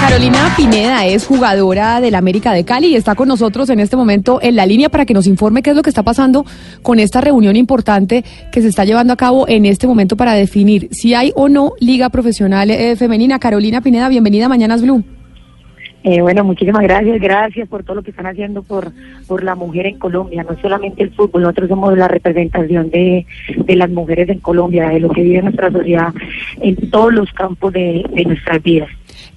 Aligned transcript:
Carolina 0.00 0.54
Pineda 0.56 1.06
es 1.06 1.26
jugadora 1.26 2.00
del 2.00 2.14
América 2.14 2.52
de 2.52 2.64
Cali 2.64 2.88
y 2.88 2.96
está 2.96 3.14
con 3.14 3.26
nosotros 3.26 3.68
en 3.68 3.80
este 3.80 3.96
momento 3.96 4.38
en 4.40 4.54
la 4.54 4.64
línea 4.64 4.88
para 4.88 5.04
que 5.04 5.12
nos 5.12 5.26
informe 5.26 5.60
qué 5.62 5.70
es 5.70 5.76
lo 5.76 5.82
que 5.82 5.90
está 5.90 6.04
pasando 6.04 6.44
con 6.82 7.00
esta 7.00 7.20
reunión 7.20 7.56
importante 7.56 8.24
que 8.52 8.62
se 8.62 8.68
está 8.68 8.84
llevando 8.84 9.12
a 9.12 9.16
cabo 9.16 9.48
en 9.48 9.66
este 9.66 9.86
momento 9.86 10.16
para 10.16 10.34
definir 10.34 10.88
si 10.92 11.14
hay 11.14 11.32
o 11.34 11.48
no 11.48 11.72
liga 11.80 12.10
profesional 12.10 12.70
eh, 12.70 12.94
femenina. 12.96 13.38
Carolina 13.38 13.80
Pineda, 13.80 14.08
bienvenida 14.08 14.46
a 14.46 14.48
Mañanas 14.48 14.82
Blue. 14.82 15.04
Eh, 16.04 16.20
bueno, 16.20 16.44
muchísimas 16.44 16.82
gracias, 16.82 17.20
gracias 17.20 17.68
por 17.68 17.82
todo 17.82 17.96
lo 17.96 18.02
que 18.02 18.10
están 18.10 18.26
haciendo 18.26 18.62
por, 18.62 18.92
por 19.26 19.42
la 19.42 19.56
mujer 19.56 19.86
en 19.86 19.98
Colombia, 19.98 20.46
no 20.48 20.56
solamente 20.62 21.02
el 21.02 21.10
fútbol, 21.10 21.42
nosotros 21.42 21.68
somos 21.68 21.98
la 21.98 22.06
representación 22.06 22.88
de, 22.90 23.26
de 23.56 23.76
las 23.76 23.90
mujeres 23.90 24.28
en 24.28 24.38
Colombia, 24.38 24.90
de 24.90 25.00
lo 25.00 25.10
que 25.10 25.22
vive 25.22 25.42
nuestra 25.42 25.72
sociedad 25.72 26.14
en 26.60 26.90
todos 26.90 27.12
los 27.12 27.32
campos 27.32 27.72
de, 27.72 28.04
de 28.14 28.24
nuestras 28.24 28.62
vidas. 28.62 28.88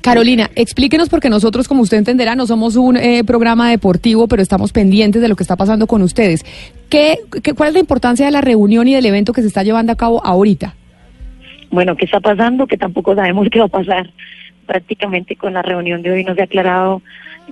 Carolina, 0.02 0.50
explíquenos 0.56 1.10
porque 1.10 1.30
nosotros, 1.30 1.68
como 1.68 1.84
usted 1.84 1.98
entenderá, 1.98 2.36
no 2.36 2.48
somos 2.48 2.76
un 2.76 2.98
eh, 2.98 3.24
programa 3.24 3.70
deportivo, 3.70 4.28
pero 4.28 4.42
estamos 4.42 4.74
pendientes 4.74 5.22
de 5.22 5.28
lo 5.28 5.36
que 5.36 5.44
está 5.44 5.56
pasando 5.56 5.86
con 5.86 6.02
ustedes. 6.02 6.44
¿Qué, 6.90 7.20
qué, 7.44 7.54
¿Cuál 7.54 7.70
es 7.70 7.74
la 7.74 7.80
importancia 7.80 8.26
de 8.26 8.32
la 8.32 8.42
reunión 8.42 8.88
y 8.88 8.96
del 8.96 9.06
evento 9.06 9.32
que 9.32 9.42
se 9.42 9.48
está 9.48 9.64
llevando 9.64 9.92
a 9.92 9.96
cabo 9.96 10.26
ahorita? 10.26 10.76
Bueno, 11.70 11.96
¿qué 11.96 12.06
está 12.06 12.20
pasando? 12.20 12.66
Que 12.66 12.78
tampoco 12.78 13.16
sabemos 13.16 13.48
qué 13.52 13.60
va 13.60 13.66
a 13.66 13.70
pasar. 13.70 14.10
Prácticamente 14.66 15.36
con 15.36 15.54
la 15.54 15.62
reunión 15.62 16.02
de 16.02 16.12
hoy 16.12 16.24
no 16.24 16.34
se 16.34 16.42
ha 16.42 16.46
aclarado 16.46 17.02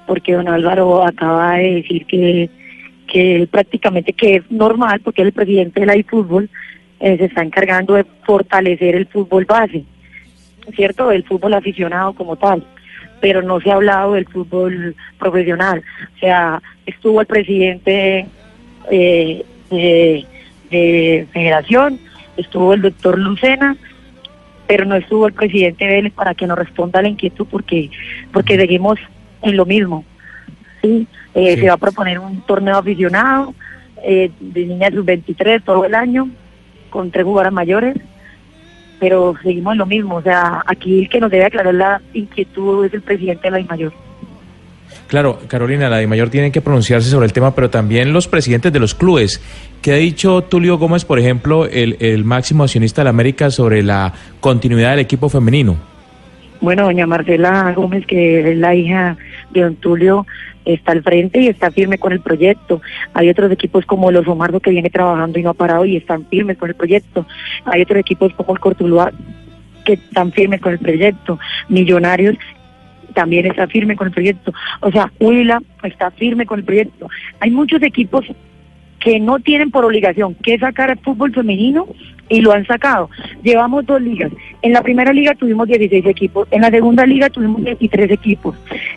porque 0.07 0.33
don 0.33 0.47
Álvaro 0.47 1.05
acaba 1.05 1.57
de 1.57 1.75
decir 1.75 2.05
que, 2.05 2.49
que 3.07 3.47
prácticamente 3.51 4.13
que 4.13 4.37
es 4.37 4.51
normal 4.51 5.01
porque 5.01 5.21
el 5.21 5.33
presidente 5.33 5.81
de 5.81 5.85
la 5.85 6.03
fútbol 6.03 6.49
eh, 6.99 7.17
se 7.17 7.25
está 7.25 7.41
encargando 7.41 7.95
de 7.95 8.05
fortalecer 8.25 8.95
el 8.95 9.07
fútbol 9.07 9.45
base 9.45 9.85
¿cierto? 10.73 11.09
Del 11.09 11.23
fútbol 11.23 11.53
aficionado 11.53 12.13
como 12.13 12.35
tal, 12.35 12.63
pero 13.19 13.41
no 13.41 13.59
se 13.59 13.71
ha 13.71 13.75
hablado 13.75 14.13
del 14.13 14.27
fútbol 14.27 14.95
profesional. 15.17 15.83
O 16.15 16.19
sea, 16.19 16.61
estuvo 16.85 17.21
el 17.21 17.27
presidente 17.27 18.25
eh, 18.91 19.45
de, 19.69 20.25
de 20.69 21.27
Federación, 21.31 21.99
estuvo 22.37 22.73
el 22.73 22.81
doctor 22.81 23.17
Lucena, 23.17 23.75
pero 24.67 24.85
no 24.85 24.95
estuvo 24.95 25.25
el 25.25 25.33
presidente 25.33 25.87
Vélez 25.87 26.13
para 26.13 26.35
que 26.35 26.45
nos 26.45 26.57
responda 26.57 26.99
a 26.99 27.01
la 27.01 27.09
inquietud 27.09 27.47
porque 27.49 27.89
porque 28.31 28.55
seguimos 28.55 28.99
en 29.41 29.57
lo 29.57 29.65
mismo. 29.65 30.05
¿sí? 30.81 31.07
Eh, 31.33 31.57
Se 31.57 31.67
va 31.67 31.73
a 31.73 31.77
proponer 31.77 32.19
un 32.19 32.41
torneo 32.41 32.77
aficionado 32.77 33.53
eh, 34.03 34.31
de 34.39 34.65
niñas 34.65 34.93
sub-23 34.93 35.63
todo 35.63 35.85
el 35.85 35.95
año 35.95 36.29
con 36.89 37.11
tres 37.11 37.25
jugadoras 37.25 37.53
mayores 37.53 37.95
pero 38.99 39.35
seguimos 39.41 39.73
en 39.73 39.79
lo 39.79 39.85
mismo. 39.85 40.15
O 40.15 40.21
sea, 40.21 40.63
aquí 40.65 40.99
el 40.99 41.09
que 41.09 41.19
nos 41.19 41.31
debe 41.31 41.45
aclarar 41.45 41.73
la 41.73 42.01
inquietud 42.13 42.85
es 42.85 42.93
el 42.93 43.01
presidente 43.01 43.43
de 43.43 43.51
la 43.51 43.57
DIMAYOR. 43.57 43.93
Claro, 45.07 45.39
Carolina, 45.47 45.89
la 45.89 45.97
DIMAYOR 45.97 46.29
tiene 46.29 46.51
que 46.51 46.61
pronunciarse 46.61 47.09
sobre 47.09 47.25
el 47.25 47.33
tema, 47.33 47.55
pero 47.55 47.69
también 47.69 48.13
los 48.13 48.27
presidentes 48.27 48.71
de 48.71 48.79
los 48.79 48.93
clubes. 48.93 49.41
¿Qué 49.81 49.93
ha 49.93 49.95
dicho 49.95 50.43
Tulio 50.43 50.77
Gómez, 50.77 51.05
por 51.05 51.17
ejemplo, 51.17 51.65
el, 51.65 51.97
el 51.99 52.23
máximo 52.25 52.63
accionista 52.63 53.01
de 53.01 53.05
la 53.05 53.09
América, 53.09 53.49
sobre 53.49 53.81
la 53.81 54.13
continuidad 54.39 54.91
del 54.91 54.99
equipo 54.99 55.29
femenino? 55.29 55.77
Bueno, 56.61 56.83
doña 56.83 57.07
Marcela 57.07 57.73
Gómez, 57.73 58.05
que 58.05 58.51
es 58.51 58.57
la 58.57 58.75
hija 58.75 59.17
don 59.53 59.75
Tulio, 59.75 60.25
está 60.65 60.91
al 60.91 61.03
frente 61.03 61.41
y 61.41 61.47
está 61.47 61.71
firme 61.71 61.97
con 61.97 62.11
el 62.11 62.21
proyecto. 62.21 62.81
Hay 63.13 63.29
otros 63.29 63.51
equipos 63.51 63.85
como 63.85 64.11
los 64.11 64.27
Omardo 64.27 64.59
que 64.59 64.71
viene 64.71 64.89
trabajando 64.89 65.39
y 65.39 65.43
no 65.43 65.51
ha 65.51 65.53
parado 65.53 65.85
y 65.85 65.95
están 65.95 66.25
firmes 66.25 66.57
con 66.57 66.69
el 66.69 66.75
proyecto. 66.75 67.25
Hay 67.65 67.81
otros 67.81 67.99
equipos 67.99 68.33
como 68.33 68.53
el 68.53 68.59
Cortuluá 68.59 69.11
que 69.85 69.93
están 69.93 70.31
firmes 70.31 70.61
con 70.61 70.73
el 70.73 70.79
proyecto. 70.79 71.39
Millonarios 71.67 72.37
también 73.13 73.45
está 73.45 73.67
firme 73.67 73.95
con 73.95 74.07
el 74.07 74.13
proyecto. 74.13 74.53
O 74.81 74.91
sea, 74.91 75.11
Huila 75.19 75.61
está 75.83 76.11
firme 76.11 76.45
con 76.45 76.59
el 76.59 76.65
proyecto. 76.65 77.09
Hay 77.39 77.51
muchos 77.51 77.81
equipos 77.81 78.25
que 78.99 79.19
no 79.19 79.39
tienen 79.39 79.71
por 79.71 79.85
obligación 79.85 80.35
que 80.35 80.59
sacar 80.59 80.91
el 80.91 80.99
fútbol 80.99 81.33
femenino 81.33 81.87
y 82.27 82.41
lo 82.41 82.51
han 82.51 82.65
sacado. 82.65 83.09
Llevamos 83.43 83.85
dos 83.85 84.01
ligas. 84.01 84.31
En 84.61 84.73
la 84.73 84.81
primera 84.81 85.13
liga 85.13 85.33
tuvimos 85.35 85.67
16 85.67 86.05
equipos, 86.05 86.47
en 86.51 86.61
la 86.61 86.69
segunda 86.69 87.05
liga 87.05 87.29
tuvimos 87.29 87.63
23 87.63 88.11
equipos. 88.11 88.55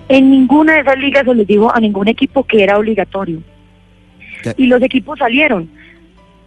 En 0.09 0.31
ninguna 0.31 0.75
de 0.75 0.81
esas 0.81 0.99
ligas 0.99 1.25
se 1.25 1.35
les 1.35 1.47
dijo 1.47 1.73
a 1.73 1.81
ningún 1.81 2.09
equipo 2.09 2.45
que 2.45 2.63
era 2.65 2.79
obligatorio. 2.79 3.41
Y 4.57 4.67
los 4.67 4.83
equipos 4.83 5.19
salieron. 5.19 5.71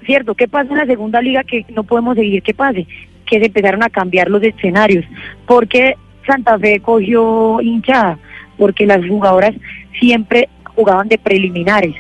¿Cierto? 0.06 0.36
¿Qué 0.36 0.48
pasa 0.48 0.72
en 0.72 0.78
la 0.78 0.86
segunda 0.86 1.22
liga 1.22 1.44
que 1.44 1.66
no 1.74 1.84
podemos 1.84 2.16
seguir 2.16 2.44
que 2.44 2.54
pase? 2.54 2.86
Que 3.26 3.40
se 3.40 3.46
empezaron 3.46 3.82
a 3.84 3.90
cambiar 3.90 4.30
los 4.30 4.44
escenarios. 4.44 5.06
Porque 5.46 5.96
Santa 6.28 6.60
Fe 6.60 6.80
cogió 6.82 7.62
hinchada? 7.62 8.20
Porque 8.58 8.86
las 8.86 9.08
jugadoras 9.08 9.56
siempre 9.98 10.50
jugaban 10.76 11.08
de 11.08 11.18
preliminares 11.18 11.96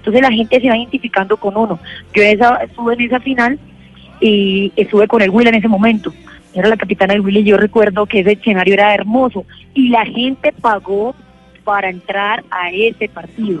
entonces 0.00 0.22
la 0.22 0.32
gente 0.32 0.60
se 0.60 0.68
va 0.68 0.78
identificando 0.78 1.36
con 1.36 1.56
uno. 1.56 1.78
Yo 2.14 2.22
esa, 2.22 2.56
estuve 2.56 2.94
en 2.94 3.00
esa 3.02 3.20
final 3.20 3.58
y 4.18 4.72
estuve 4.74 5.06
con 5.06 5.20
el 5.20 5.30
Will 5.30 5.48
en 5.48 5.56
ese 5.56 5.68
momento. 5.68 6.12
Era 6.54 6.68
la 6.68 6.76
capitana 6.76 7.14
del 7.14 7.22
Will 7.22 7.38
y 7.38 7.44
yo 7.44 7.56
recuerdo 7.56 8.06
que 8.06 8.20
ese 8.20 8.32
escenario 8.32 8.74
era 8.74 8.94
hermoso 8.94 9.44
y 9.74 9.88
la 9.88 10.04
gente 10.04 10.52
pagó 10.60 11.14
para 11.64 11.90
entrar 11.90 12.42
a 12.50 12.70
ese 12.70 13.08
partido. 13.08 13.60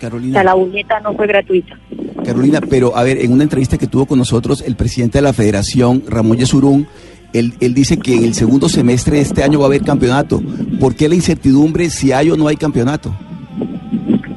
Carolina. 0.00 0.30
O 0.30 0.34
sea, 0.34 0.44
la 0.44 0.54
boleta 0.54 1.00
no 1.00 1.14
fue 1.14 1.26
gratuita. 1.26 1.78
Carolina, 2.24 2.60
pero 2.60 2.96
a 2.96 3.02
ver, 3.02 3.18
en 3.18 3.32
una 3.32 3.42
entrevista 3.42 3.76
que 3.76 3.86
tuvo 3.86 4.06
con 4.06 4.18
nosotros 4.18 4.62
el 4.62 4.76
presidente 4.76 5.18
de 5.18 5.22
la 5.22 5.32
federación, 5.32 6.02
Ramón 6.08 6.38
Yesurún, 6.38 6.86
él, 7.32 7.52
él 7.60 7.74
dice 7.74 7.98
que 7.98 8.14
en 8.14 8.24
el 8.24 8.34
segundo 8.34 8.68
semestre 8.68 9.16
de 9.16 9.22
este 9.22 9.42
año 9.42 9.58
va 9.58 9.66
a 9.66 9.68
haber 9.68 9.82
campeonato. 9.82 10.40
¿Por 10.80 10.96
qué 10.96 11.08
la 11.08 11.14
incertidumbre 11.14 11.90
si 11.90 12.12
hay 12.12 12.30
o 12.30 12.36
no 12.36 12.48
hay 12.48 12.56
campeonato? 12.56 13.14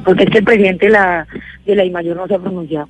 porque 0.03 0.23
es 0.23 0.29
que 0.29 0.37
el 0.39 0.43
presidente 0.43 0.85
de 0.87 0.91
la, 0.91 1.27
de 1.65 1.75
la 1.75 1.85
IMAYOR 1.85 2.15
no 2.15 2.27
se 2.27 2.35
ha 2.35 2.39
pronunciado. 2.39 2.87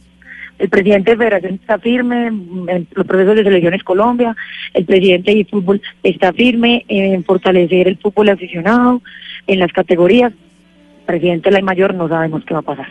El 0.64 0.70
presidente 0.70 1.12
de 1.12 1.18
Federación 1.18 1.56
está 1.56 1.78
firme 1.78 2.28
en 2.28 2.88
los 2.94 3.06
procesos 3.06 3.36
de 3.36 3.44
selecciones 3.44 3.84
Colombia, 3.84 4.34
el 4.74 4.86
presidente 4.86 5.36
de 5.36 5.44
fútbol 5.44 5.82
está 6.04 6.32
firme 6.32 6.86
en 6.88 7.22
fortalecer 7.26 7.90
el 7.90 7.98
fútbol 7.98 8.30
aficionado 8.30 9.02
en 9.46 9.60
las 9.60 9.74
categorías. 9.74 10.32
El 10.32 11.06
presidente 11.06 11.50
de 11.50 11.52
la 11.56 11.60
IMAYOR 11.60 11.94
no 11.96 12.08
sabemos 12.08 12.46
qué 12.46 12.54
va 12.54 12.62
a 12.62 12.64
pasar. 12.64 12.88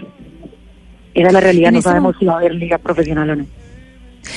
Esa 1.14 1.26
es 1.28 1.32
la 1.32 1.40
realidad, 1.40 1.72
no 1.72 1.80
sabemos 1.80 2.14
si 2.18 2.26
va 2.26 2.34
a 2.34 2.36
haber 2.40 2.54
liga 2.56 2.76
profesional 2.76 3.30
o 3.30 3.36
no. 3.36 3.46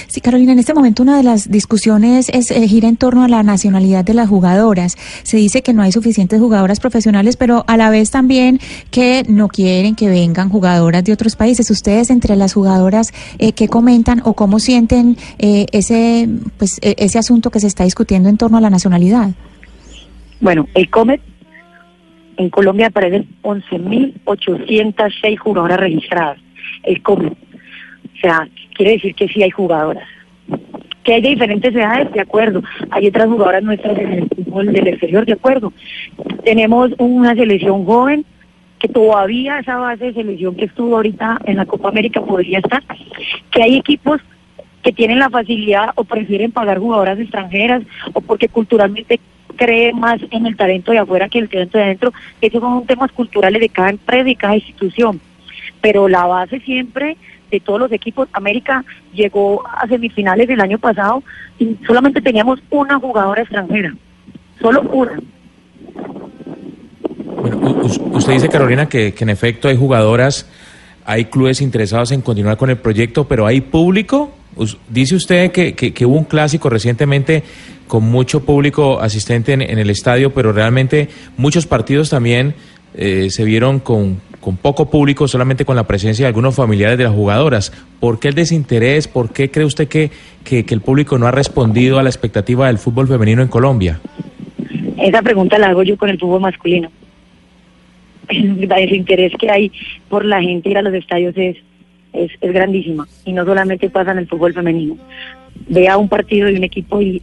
Sí, 0.07 0.21
Carolina, 0.21 0.51
en 0.51 0.59
este 0.59 0.73
momento 0.73 1.03
una 1.03 1.17
de 1.17 1.23
las 1.23 1.49
discusiones 1.51 2.29
es 2.29 2.51
eh, 2.51 2.67
gira 2.67 2.87
en 2.87 2.97
torno 2.97 3.23
a 3.23 3.27
la 3.27 3.43
nacionalidad 3.43 4.03
de 4.03 4.13
las 4.13 4.29
jugadoras. 4.29 4.95
Se 5.23 5.37
dice 5.37 5.61
que 5.61 5.73
no 5.73 5.81
hay 5.81 5.91
suficientes 5.91 6.39
jugadoras 6.39 6.79
profesionales, 6.79 7.37
pero 7.37 7.63
a 7.67 7.77
la 7.77 7.89
vez 7.89 8.11
también 8.11 8.59
que 8.91 9.23
no 9.27 9.47
quieren 9.47 9.95
que 9.95 10.09
vengan 10.09 10.49
jugadoras 10.49 11.03
de 11.03 11.13
otros 11.13 11.35
países. 11.35 11.69
Ustedes 11.69 12.09
entre 12.09 12.35
las 12.35 12.53
jugadoras, 12.53 13.13
eh, 13.39 13.53
¿qué 13.53 13.67
comentan 13.67 14.21
o 14.25 14.33
cómo 14.33 14.59
sienten 14.59 15.17
eh, 15.39 15.65
ese, 15.71 16.27
pues, 16.57 16.79
e, 16.81 16.95
ese 16.97 17.19
asunto 17.19 17.51
que 17.51 17.59
se 17.59 17.67
está 17.67 17.83
discutiendo 17.83 18.29
en 18.29 18.37
torno 18.37 18.57
a 18.57 18.61
la 18.61 18.69
nacionalidad? 18.69 19.31
Bueno, 20.41 20.67
el 20.73 20.89
COMET 20.89 21.21
en 22.37 22.49
Colombia 22.49 22.87
aparecen 22.87 23.27
11.806 23.43 25.37
jugadoras 25.37 25.79
registradas. 25.79 26.39
El 26.83 27.01
COMET. 27.01 27.44
O 28.15 28.19
sea, 28.19 28.47
quiere 28.75 28.93
decir 28.93 29.13
que 29.15 29.27
sí 29.27 29.43
hay 29.43 29.49
jugadoras. 29.49 30.07
Que 31.03 31.15
hay 31.15 31.21
de 31.21 31.29
diferentes 31.29 31.75
edades, 31.75 32.11
de 32.11 32.21
acuerdo. 32.21 32.63
Hay 32.89 33.07
otras 33.07 33.27
jugadoras 33.27 33.63
nuestras 33.63 33.97
en 33.97 34.13
el 34.13 34.27
fútbol 34.27 34.73
del 34.73 34.87
exterior, 34.87 35.25
de 35.25 35.33
acuerdo. 35.33 35.73
Tenemos 36.43 36.91
una 36.97 37.35
selección 37.35 37.85
joven 37.85 38.25
que 38.79 38.87
todavía 38.87 39.59
esa 39.59 39.77
base 39.77 40.05
de 40.05 40.13
selección 40.13 40.55
que 40.55 40.65
estuvo 40.65 40.95
ahorita 40.95 41.39
en 41.45 41.57
la 41.57 41.65
Copa 41.65 41.89
América 41.89 42.21
podría 42.21 42.59
estar. 42.59 42.83
Que 43.51 43.63
hay 43.63 43.77
equipos 43.77 44.21
que 44.83 44.91
tienen 44.91 45.19
la 45.19 45.29
facilidad 45.29 45.89
o 45.95 46.03
prefieren 46.03 46.51
pagar 46.51 46.79
jugadoras 46.79 47.19
extranjeras 47.19 47.83
o 48.13 48.21
porque 48.21 48.47
culturalmente 48.47 49.19
creen 49.55 49.99
más 49.99 50.19
en 50.31 50.45
el 50.45 50.55
talento 50.55 50.91
de 50.91 50.99
afuera 50.99 51.29
que 51.29 51.39
el 51.39 51.49
talento 51.49 51.77
de 51.77 51.85
adentro. 51.85 52.13
Esos 52.41 52.61
son 52.61 52.85
temas 52.85 53.11
culturales 53.11 53.61
de 53.61 53.69
cada 53.69 53.89
empresa 53.89 54.29
y 54.29 54.35
cada 54.35 54.55
institución. 54.55 55.19
Pero 55.85 56.07
la 56.07 56.25
base 56.25 56.59
siempre 56.61 57.15
de 57.51 57.59
todos 57.59 57.79
los 57.79 57.91
equipos. 57.91 58.27
América 58.33 58.83
llegó 59.13 59.63
a 59.67 59.87
semifinales 59.87 60.47
del 60.47 60.59
año 60.59 60.79
pasado 60.79 61.21
y 61.59 61.77
solamente 61.85 62.21
teníamos 62.21 62.59
una 62.71 62.97
jugadora 62.97 63.43
extranjera, 63.43 63.93
solo 64.59 64.81
una. 64.81 65.19
Bueno, 67.39 67.83
usted 68.13 68.33
dice, 68.33 68.49
Carolina, 68.49 68.89
que, 68.89 69.13
en 69.15 69.29
efecto 69.29 69.67
hay 69.67 69.77
jugadoras, 69.77 70.49
hay 71.05 71.25
clubes 71.25 71.61
interesados 71.61 72.11
en 72.11 72.21
continuar 72.21 72.57
con 72.57 72.71
el 72.71 72.77
proyecto, 72.77 73.27
pero 73.27 73.45
¿hay 73.45 73.61
público? 73.61 74.33
Dice 74.89 75.15
usted 75.15 75.51
que, 75.51 75.75
que, 75.75 76.05
hubo 76.07 76.17
un 76.17 76.23
clásico 76.23 76.67
recientemente 76.67 77.43
con 77.87 78.05
mucho 78.05 78.43
público 78.43 78.99
asistente 78.99 79.53
en, 79.53 79.61
en 79.61 79.77
el 79.77 79.91
estadio, 79.91 80.33
pero 80.33 80.51
realmente 80.51 81.09
muchos 81.37 81.67
partidos 81.67 82.09
también 82.09 82.55
eh, 82.97 83.29
se 83.29 83.43
vieron 83.43 83.79
con, 83.79 84.21
con 84.45 84.57
poco 84.57 84.91
público, 84.91 85.27
solamente 85.27 85.65
con 85.65 85.75
la 85.75 85.87
presencia 85.87 86.25
de 86.25 86.27
algunos 86.27 86.55
familiares 86.55 86.99
de 86.99 87.05
las 87.05 87.13
jugadoras. 87.13 87.71
¿Por 87.99 88.19
qué 88.19 88.27
el 88.27 88.35
desinterés? 88.35 89.07
¿Por 89.07 89.33
qué 89.33 89.49
cree 89.49 89.65
usted 89.65 89.87
que, 89.87 90.11
que, 90.43 90.63
el 90.69 90.81
público 90.81 91.17
no 91.17 91.25
ha 91.25 91.31
respondido 91.31 91.97
a 91.97 92.03
la 92.03 92.09
expectativa 92.09 92.67
del 92.67 92.77
fútbol 92.77 93.07
femenino 93.07 93.41
en 93.41 93.47
Colombia? 93.47 93.99
Esa 94.99 95.23
pregunta 95.23 95.57
la 95.57 95.69
hago 95.69 95.81
yo 95.81 95.97
con 95.97 96.09
el 96.09 96.19
fútbol 96.19 96.41
masculino. 96.41 96.91
El 98.29 98.93
interés 98.93 99.33
que 99.39 99.49
hay 99.49 99.71
por 100.09 100.23
la 100.23 100.41
gente 100.41 100.69
ir 100.69 100.77
a 100.77 100.83
los 100.83 100.93
estadios 100.93 101.35
es, 101.35 101.57
es, 102.13 102.31
grandísima 102.39 103.07
y 103.25 103.33
no 103.33 103.45
solamente 103.45 103.89
pasa 103.89 104.11
en 104.11 104.19
el 104.19 104.27
fútbol 104.27 104.53
femenino. 104.53 104.95
Vea 105.69 105.97
un 105.97 106.07
partido 106.07 106.47
de 106.47 106.57
un 106.57 106.63
equipo 106.63 107.01
y, 107.01 107.19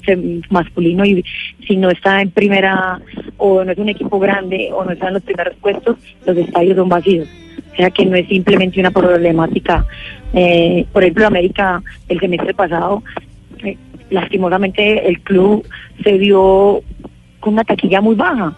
masculino 0.51 1.05
y 1.05 1.25
si 1.69 1.77
no 1.77 1.89
está 1.89 2.21
en 2.21 2.31
primera 2.31 3.01
o 3.45 3.65
no 3.65 3.73
es 3.73 3.79
un 3.79 3.89
equipo 3.89 4.21
grande 4.21 4.71
o 4.73 4.85
no 4.85 4.93
está 4.93 5.09
en 5.09 5.15
los 5.15 5.23
primeros 5.25 5.57
puestos, 5.57 5.97
los 6.25 6.37
estadios 6.37 6.77
son 6.77 6.89
vacíos. 6.89 7.29
O 7.73 7.77
sea 7.77 7.91
que 7.91 8.07
no 8.07 8.15
es 8.15 8.29
simplemente 8.29 8.79
una 8.79 8.93
problemática. 8.93 9.85
Eh, 10.33 10.87
por 10.93 11.03
ejemplo, 11.03 11.27
América 11.27 11.83
el 12.09 12.21
semestre 12.21 12.55
pasado, 12.55 13.03
eh, 13.65 13.77
lastimosamente 14.11 15.09
el 15.09 15.21
club 15.23 15.67
se 16.05 16.19
vio 16.19 16.83
con 17.41 17.55
una 17.55 17.65
taquilla 17.65 18.01
muy 18.01 18.15
baja. 18.15 18.57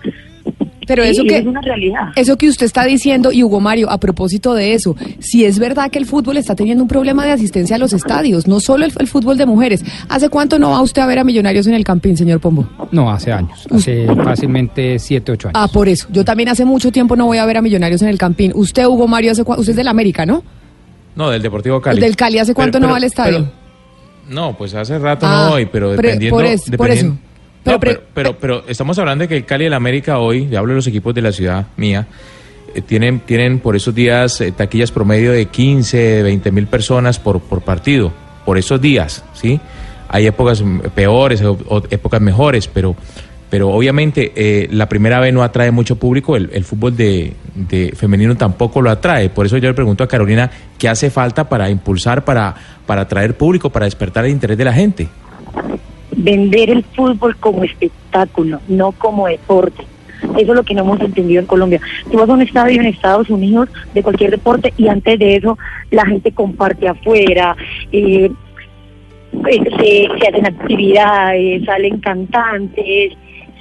Pero 0.87 1.03
Sí, 1.05 1.11
eso 1.11 1.23
que 1.25 1.39
es 1.39 1.47
una 1.47 1.61
realidad. 1.61 2.09
eso 2.17 2.37
que 2.37 2.49
usted 2.49 2.67
está 2.67 2.85
diciendo 2.85 3.33
y 3.33 3.43
Hugo 3.43 3.61
Mario 3.61 3.91
a 3.91 3.99
propósito 3.99 4.55
de 4.55 4.75
eso, 4.75 4.97
si 5.19 5.45
es 5.45 5.59
verdad 5.59 5.91
que 5.91 5.99
el 5.99 6.07
fútbol 6.07 6.37
está 6.37 6.55
teniendo 6.55 6.83
un 6.83 6.89
problema 6.89 7.25
de 7.25 7.33
asistencia 7.33 7.77
a 7.77 7.79
los 7.79 7.93
estadios, 7.93 8.47
no 8.47 8.61
solo 8.61 8.85
el, 8.85 8.93
el 8.99 9.07
fútbol 9.07 9.37
de 9.37 9.47
mujeres. 9.47 9.85
¿Hace 10.09 10.29
cuánto 10.29 10.59
no 10.59 10.71
va 10.71 10.81
usted 10.83 11.03
a 11.03 11.07
ver 11.07 11.19
a 11.19 11.25
Millonarios 11.25 11.67
en 11.67 11.75
el 11.75 11.85
Campín, 11.85 12.17
señor 12.17 12.41
Pombo? 12.41 12.69
No, 12.93 13.11
hace 13.11 13.33
años, 13.33 13.67
hace 13.71 14.07
fácilmente 14.07 14.99
siete, 14.99 15.33
ocho 15.33 15.49
años. 15.49 15.61
Ah, 15.61 15.69
por 15.73 15.89
eso. 15.89 16.07
Yo 16.11 16.25
también 16.25 16.49
hace 16.49 16.65
mucho 16.65 16.91
tiempo 16.93 17.17
no 17.17 17.27
voy 17.27 17.39
a 17.39 17.47
ver 17.47 17.57
a 17.57 17.63
Millonarios 17.63 18.03
en 18.03 18.09
el 18.09 18.19
Campín. 18.19 18.53
Usted, 18.55 18.87
Hugo 18.87 19.07
Mario, 19.09 19.33
hace 19.33 19.43
usted 19.43 19.71
es 19.71 19.77
del 19.77 19.89
América, 19.89 20.27
¿no? 20.27 20.43
No, 21.17 21.31
del 21.31 21.43
Deportivo 21.43 21.81
Cali. 21.81 22.01
Del 22.01 22.17
Cali, 22.17 22.39
¿hace 22.39 22.55
cuánto 22.55 22.81
no 22.81 22.89
va 22.89 22.97
al 22.97 23.05
estadio? 23.05 23.39
pero- 23.39 23.65
no, 24.35 24.57
pues 24.57 24.75
hace 24.75 24.99
rato 24.99 25.27
Ah, 25.29 25.45
no 25.47 25.51
voy, 25.53 25.67
pero 25.67 25.91
dependiendo... 25.93 26.35
por 26.37 26.47
eso, 26.47 26.65
por 26.65 26.71
dependiendo- 26.89 27.15
eso. 27.15 27.34
Pero 27.65 27.77
No, 27.77 27.81
pero, 27.81 28.03
pero, 28.13 28.39
pero 28.39 28.65
estamos 28.69 28.99
hablando 28.99 29.23
de 29.23 29.29
que 29.29 29.37
el 29.37 29.45
Cali 29.45 29.65
y 29.65 29.67
el 29.67 29.75
América 29.75 30.19
hoy, 30.19 30.49
ya 30.49 30.59
hablo 30.59 30.73
de 30.73 30.77
los 30.77 30.87
equipos 30.87 31.15
de 31.15 31.23
la 31.23 31.33
ciudad 31.33 31.67
mía, 31.77 32.07
eh, 32.75 32.83
tienen, 32.83 33.21
tienen 33.21 33.59
por 33.61 33.75
esos 33.75 33.95
días 33.95 34.41
eh, 34.41 34.53
taquillas 34.53 34.91
promedio 34.91 35.33
de 35.33 35.47
15, 35.47 36.23
20 36.23 36.53
mil 36.53 36.67
personas 36.67 37.19
por, 37.19 37.41
por 37.41 37.63
partido, 37.63 38.13
por 38.45 38.59
esos 38.59 38.81
días, 38.81 39.25
¿sí? 39.33 39.61
Hay 40.09 40.27
épocas 40.27 40.63
peores, 40.95 41.43
o, 41.43 41.57
o 41.69 41.83
épocas 41.91 42.21
mejores, 42.21 42.69
pero, 42.69 42.95
pero 43.49 43.71
obviamente 43.71 44.33
eh, 44.37 44.69
la 44.71 44.89
primera 44.89 45.19
vez 45.21 45.33
no 45.33 45.43
atrae 45.43 45.71
mucho 45.71 45.97
público, 45.97 46.37
el, 46.37 46.51
el 46.53 46.65
fútbol 46.65 46.97
de, 46.97 47.33
de 47.55 47.95
femenino 47.97 48.37
tampoco 48.37 48.83
lo 48.83 48.91
atrae, 48.91 49.31
por 49.31 49.47
eso 49.47 49.57
yo 49.57 49.69
le 49.69 49.75
pregunto 49.75 50.05
a 50.05 50.09
Carolina, 50.09 50.51
¿qué 50.77 50.89
hace 50.89 51.11
falta 51.11 51.49
para 51.49 51.71
impulsar, 51.71 52.25
para, 52.25 52.55
para 52.87 53.03
atraer 53.03 53.37
público, 53.37 53.71
para 53.71 53.87
despertar 53.87 54.25
el 54.25 54.33
interés 54.33 54.59
de 54.59 54.65
la 54.65 54.73
gente? 54.73 55.09
Vender 56.17 56.71
el 56.71 56.85
fútbol 56.85 57.37
como 57.37 57.65
espectáculo, 57.65 58.61
no 58.69 58.93
como 58.93 59.27
deporte. 59.27 59.85
Eso 60.37 60.53
es 60.53 60.57
lo 60.57 60.63
que 60.63 60.75
no 60.75 60.83
hemos 60.83 61.01
entendido 61.01 61.41
en 61.41 61.47
Colombia. 61.47 61.81
Tú 62.11 62.19
vas 62.19 62.29
a 62.29 62.33
un 62.33 62.43
estadio 62.43 62.81
en 62.81 62.87
Estados 62.87 63.31
Unidos 63.31 63.69
de 63.93 64.03
cualquier 64.03 64.31
deporte 64.31 64.73
y 64.77 64.89
antes 64.89 65.19
de 65.19 65.37
eso 65.37 65.59
la 65.91 66.07
gente 66.07 66.33
comparte 66.33 66.89
afuera, 66.89 67.57
eh, 67.93 68.31
eh, 69.49 70.09
se, 70.21 70.29
hacen 70.29 70.47
actividades, 70.47 71.65
salen 71.65 72.01
cantantes, 72.01 73.13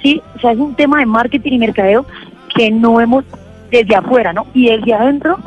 sí, 0.02 0.20
o 0.36 0.40
sea, 0.40 0.52
es 0.52 0.58
un 0.58 0.74
tema 0.74 1.00
de 1.00 1.06
marketing 1.06 1.52
y 1.52 1.58
mercadeo 1.58 2.06
que 2.54 2.70
no 2.70 3.00
hemos 3.00 3.24
desde 3.70 3.94
afuera, 3.96 4.32
¿no? 4.32 4.46
Y 4.54 4.68
desde 4.68 4.94
adentro 4.94 5.38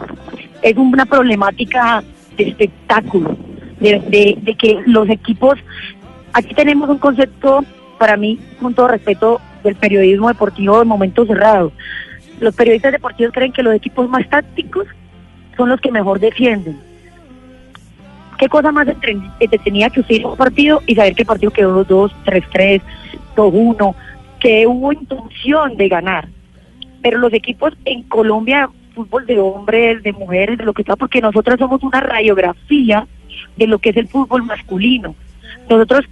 es 0.61 0.75
una 0.75 1.05
problemática 1.05 2.03
de 2.37 2.49
espectáculo, 2.49 3.37
de, 3.79 4.37
de 4.41 4.55
que 4.55 4.81
los 4.85 5.09
equipos 5.09 5.57
Aquí 6.37 6.53
tenemos 6.53 6.87
un 6.87 6.99
concepto, 6.99 7.65
para 7.97 8.15
mí, 8.15 8.39
con 8.61 8.75
todo 8.75 8.89
respeto, 8.89 9.41
del 9.63 9.75
periodismo 9.75 10.27
deportivo 10.27 10.77
de 10.77 10.85
momento 10.85 11.25
cerrado. 11.25 11.71
Los 12.39 12.53
periodistas 12.55 12.91
deportivos 12.91 13.33
creen 13.33 13.51
que 13.51 13.63
los 13.63 13.73
equipos 13.73 14.07
más 14.07 14.29
tácticos 14.29 14.85
son 15.57 15.69
los 15.69 15.81
que 15.81 15.91
mejor 15.91 16.19
defienden. 16.19 16.79
¿Qué 18.37 18.47
cosa 18.49 18.71
más 18.71 18.87
entre- 18.87 19.17
entretenida 19.39 19.89
que 19.89 20.01
usted 20.01 20.13
ir 20.13 20.25
a 20.25 20.27
un 20.27 20.37
partido 20.37 20.83
y 20.85 20.93
saber 20.93 21.15
el 21.17 21.25
partido 21.25 21.49
quedó 21.49 21.83
2, 21.83 22.15
3, 22.25 22.43
3, 22.51 22.81
2, 23.35 23.51
1, 23.51 23.95
que 24.39 24.67
hubo 24.67 24.93
intención 24.93 25.75
de 25.75 25.89
ganar? 25.89 26.27
Pero 27.01 27.17
los 27.17 27.33
equipos 27.33 27.73
en 27.83 28.03
Colombia, 28.03 28.69
fútbol 28.93 29.25
de 29.25 29.39
hombres, 29.39 30.03
de 30.03 30.13
mujeres, 30.13 30.59
de 30.59 30.65
lo 30.65 30.73
que 30.73 30.83
sea, 30.83 30.95
porque 30.95 31.19
nosotros 31.19 31.57
somos 31.57 31.81
una 31.81 31.99
radiografía 31.99 33.07
de 33.55 33.65
lo 33.65 33.79
que 33.79 33.89
es 33.89 33.97
el 33.97 34.07
fútbol 34.07 34.43
masculino. 34.43 35.15
Nosotros 35.67 36.05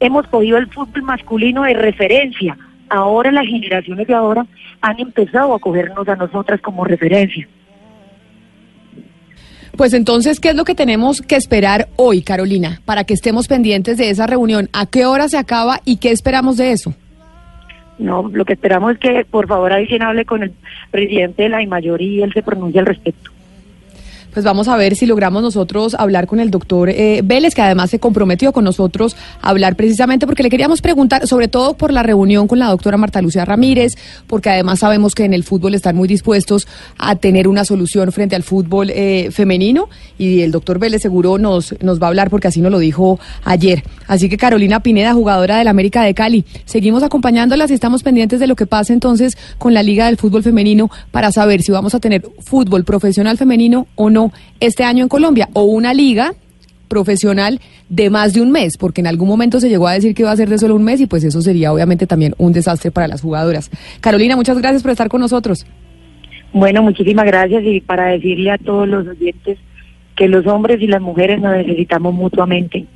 hemos 0.00 0.26
cogido 0.26 0.58
el 0.58 0.68
fútbol 0.68 1.02
masculino 1.02 1.62
de 1.62 1.74
referencia. 1.74 2.56
Ahora 2.88 3.30
las 3.30 3.46
generaciones 3.46 4.06
de 4.06 4.14
ahora 4.14 4.46
han 4.80 4.98
empezado 4.98 5.54
a 5.54 5.58
cogernos 5.60 6.08
a 6.08 6.16
nosotras 6.16 6.60
como 6.60 6.84
referencia. 6.84 7.46
Pues 9.76 9.94
entonces, 9.94 10.40
¿qué 10.40 10.50
es 10.50 10.56
lo 10.56 10.64
que 10.64 10.74
tenemos 10.74 11.22
que 11.22 11.36
esperar 11.36 11.88
hoy, 11.96 12.22
Carolina, 12.22 12.80
para 12.84 13.04
que 13.04 13.14
estemos 13.14 13.46
pendientes 13.46 13.96
de 13.98 14.10
esa 14.10 14.26
reunión? 14.26 14.68
¿A 14.72 14.86
qué 14.86 15.06
hora 15.06 15.28
se 15.28 15.38
acaba 15.38 15.80
y 15.84 15.98
qué 15.98 16.10
esperamos 16.10 16.56
de 16.56 16.72
eso? 16.72 16.92
No, 17.98 18.28
lo 18.32 18.44
que 18.44 18.54
esperamos 18.54 18.92
es 18.92 18.98
que 18.98 19.24
por 19.30 19.46
favor 19.46 19.72
alguien 19.72 20.02
hable 20.02 20.24
con 20.24 20.42
el 20.42 20.52
presidente 20.90 21.44
de 21.44 21.48
la 21.50 21.62
IMAYOR 21.62 22.02
y 22.02 22.22
él 22.22 22.32
se 22.32 22.42
pronuncie 22.42 22.80
al 22.80 22.86
respecto. 22.86 23.29
Pues 24.32 24.44
vamos 24.44 24.68
a 24.68 24.76
ver 24.76 24.94
si 24.94 25.06
logramos 25.06 25.42
nosotros 25.42 25.94
hablar 25.98 26.26
con 26.26 26.38
el 26.38 26.50
doctor 26.50 26.88
eh, 26.90 27.20
Vélez, 27.24 27.54
que 27.54 27.62
además 27.62 27.90
se 27.90 27.98
comprometió 27.98 28.52
con 28.52 28.64
nosotros 28.64 29.16
a 29.42 29.50
hablar 29.50 29.74
precisamente 29.74 30.26
porque 30.26 30.42
le 30.42 30.50
queríamos 30.50 30.80
preguntar, 30.80 31.26
sobre 31.26 31.48
todo 31.48 31.74
por 31.74 31.92
la 31.92 32.02
reunión 32.02 32.46
con 32.46 32.58
la 32.58 32.66
doctora 32.66 32.96
Marta 32.96 33.20
Lucía 33.20 33.44
Ramírez, 33.44 33.92
porque 34.26 34.50
además 34.50 34.78
sabemos 34.78 35.14
que 35.14 35.24
en 35.24 35.34
el 35.34 35.42
fútbol 35.42 35.74
están 35.74 35.96
muy 35.96 36.06
dispuestos 36.06 36.68
a 36.96 37.16
tener 37.16 37.48
una 37.48 37.64
solución 37.64 38.12
frente 38.12 38.36
al 38.36 38.44
fútbol 38.44 38.90
eh, 38.90 39.30
femenino 39.32 39.88
y 40.16 40.42
el 40.42 40.52
doctor 40.52 40.78
Vélez 40.78 41.02
seguro 41.02 41.38
nos, 41.38 41.74
nos 41.80 42.00
va 42.00 42.06
a 42.06 42.08
hablar 42.08 42.30
porque 42.30 42.48
así 42.48 42.60
nos 42.60 42.70
lo 42.70 42.78
dijo 42.78 43.18
ayer. 43.44 43.82
Así 44.10 44.28
que 44.28 44.36
Carolina 44.36 44.80
Pineda, 44.80 45.14
jugadora 45.14 45.58
del 45.58 45.68
América 45.68 46.02
de 46.02 46.14
Cali, 46.14 46.44
seguimos 46.64 47.04
acompañándolas 47.04 47.70
y 47.70 47.74
estamos 47.74 48.02
pendientes 48.02 48.40
de 48.40 48.48
lo 48.48 48.56
que 48.56 48.66
pase 48.66 48.92
entonces 48.92 49.38
con 49.56 49.72
la 49.72 49.84
Liga 49.84 50.06
del 50.06 50.16
Fútbol 50.16 50.42
Femenino 50.42 50.90
para 51.12 51.30
saber 51.30 51.62
si 51.62 51.70
vamos 51.70 51.94
a 51.94 52.00
tener 52.00 52.22
fútbol 52.40 52.82
profesional 52.82 53.38
femenino 53.38 53.86
o 53.94 54.10
no 54.10 54.32
este 54.58 54.82
año 54.82 55.04
en 55.04 55.08
Colombia 55.08 55.48
o 55.52 55.62
una 55.62 55.94
liga 55.94 56.34
profesional 56.88 57.60
de 57.88 58.10
más 58.10 58.34
de 58.34 58.42
un 58.42 58.50
mes, 58.50 58.76
porque 58.78 59.00
en 59.00 59.06
algún 59.06 59.28
momento 59.28 59.60
se 59.60 59.68
llegó 59.68 59.86
a 59.86 59.92
decir 59.92 60.12
que 60.12 60.22
iba 60.22 60.32
a 60.32 60.36
ser 60.36 60.48
de 60.48 60.58
solo 60.58 60.74
un 60.74 60.82
mes 60.82 61.00
y 61.00 61.06
pues 61.06 61.22
eso 61.22 61.40
sería 61.40 61.72
obviamente 61.72 62.08
también 62.08 62.34
un 62.36 62.52
desastre 62.52 62.90
para 62.90 63.06
las 63.06 63.20
jugadoras. 63.20 63.70
Carolina, 64.00 64.34
muchas 64.34 64.58
gracias 64.58 64.82
por 64.82 64.90
estar 64.90 65.08
con 65.08 65.20
nosotros. 65.20 65.64
Bueno, 66.52 66.82
muchísimas 66.82 67.26
gracias 67.26 67.62
y 67.64 67.80
para 67.80 68.08
decirle 68.08 68.50
a 68.50 68.58
todos 68.58 68.88
los 68.88 69.06
oyentes 69.06 69.56
que 70.16 70.26
los 70.26 70.44
hombres 70.48 70.82
y 70.82 70.88
las 70.88 71.00
mujeres 71.00 71.40
nos 71.40 71.56
necesitamos 71.56 72.12
mutuamente. 72.12 72.88